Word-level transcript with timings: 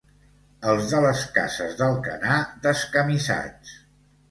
Els 0.71 0.87
de 0.93 1.01
les 1.07 1.21
Cases 1.35 1.77
d'Alcanar, 1.83 2.39
descamisats. 2.65 3.79